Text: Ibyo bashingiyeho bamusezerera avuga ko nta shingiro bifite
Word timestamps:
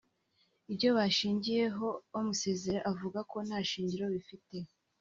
Ibyo 0.71 0.89
bashingiyeho 0.97 1.87
bamusezerera 2.13 2.85
avuga 2.91 3.19
ko 3.31 3.37
nta 3.47 3.59
shingiro 3.69 4.05
bifite 4.15 4.55